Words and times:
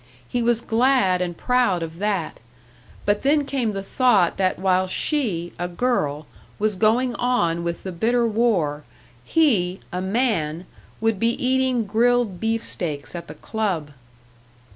He 0.27 0.41
was 0.41 0.61
glad 0.61 1.21
and 1.21 1.37
proud 1.37 1.83
of 1.83 1.99
that; 1.99 2.39
but 3.05 3.21
then 3.21 3.45
came 3.45 3.71
the 3.73 3.83
thought 3.83 4.37
that 4.37 4.57
while 4.57 4.87
she, 4.87 5.53
a 5.59 5.67
girl, 5.67 6.25
was 6.57 6.75
going 6.75 7.13
on 7.17 7.63
with 7.63 7.83
the 7.83 7.91
bitter 7.91 8.25
war, 8.27 8.83
he, 9.23 9.79
a 9.91 10.01
man, 10.01 10.65
would 11.01 11.19
be 11.19 11.35
eating 11.35 11.85
grilled 11.85 12.39
beefsteaks 12.39 13.13
at 13.13 13.27
the 13.27 13.35
club! 13.35 13.91